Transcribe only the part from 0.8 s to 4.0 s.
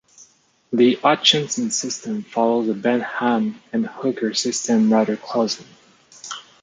Hutchinson system follows the Bentham and